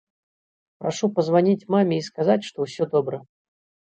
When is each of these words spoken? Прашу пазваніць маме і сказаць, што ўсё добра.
Прашу 0.83 1.09
пазваніць 1.17 1.67
маме 1.75 1.95
і 2.01 2.05
сказаць, 2.07 2.39
што 2.47 2.57
ўсё 2.65 2.83
добра. 2.95 3.21